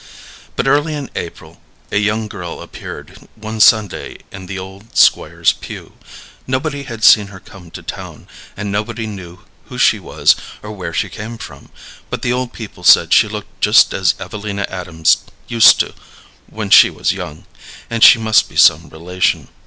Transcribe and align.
But 0.55 0.65
early 0.67 0.95
in 0.95 1.11
April 1.15 1.61
a 1.91 1.99
young 1.99 2.27
girl 2.27 2.59
appeared 2.63 3.27
one 3.35 3.59
Sunday 3.59 4.17
in 4.31 4.47
the 4.47 4.57
old 4.57 4.97
Squire's 4.97 5.53
pew. 5.53 5.93
Nobody 6.47 6.81
had 6.85 7.03
seen 7.03 7.27
her 7.27 7.39
come 7.39 7.69
to 7.69 7.83
town, 7.83 8.27
and 8.57 8.71
nobody 8.71 9.05
knew 9.05 9.41
who 9.65 9.77
she 9.77 9.99
was 9.99 10.35
or 10.63 10.71
where 10.71 10.91
she 10.91 11.07
came 11.07 11.37
from, 11.37 11.69
but 12.09 12.23
the 12.23 12.33
old 12.33 12.51
people 12.51 12.83
said 12.83 13.13
she 13.13 13.27
looked 13.27 13.61
just 13.61 13.93
as 13.93 14.15
Evelina 14.19 14.65
Adams 14.69 15.17
used 15.47 15.79
to 15.81 15.93
when 16.49 16.71
she 16.71 16.89
was 16.89 17.13
young, 17.13 17.45
and 17.87 18.03
she 18.03 18.17
must 18.17 18.49
be 18.49 18.55
some 18.57 18.89
relation. 18.89 19.49